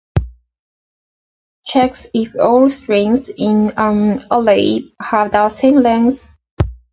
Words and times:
Checks 1.63 2.07
if 2.11 2.35
all 2.35 2.71
strings 2.71 3.29
in 3.29 3.73
an 3.77 4.25
array 4.31 4.85
have 4.99 5.31
the 5.31 5.47
same 5.49 5.75
length. 5.75 6.35